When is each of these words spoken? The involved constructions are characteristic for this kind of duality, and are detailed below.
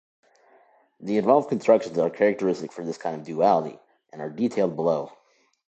The 0.99 1.19
involved 1.19 1.49
constructions 1.49 1.99
are 1.99 2.09
characteristic 2.09 2.71
for 2.71 2.83
this 2.83 2.97
kind 2.97 3.21
of 3.21 3.27
duality, 3.27 3.79
and 4.11 4.19
are 4.19 4.31
detailed 4.31 4.75
below. 4.75 5.11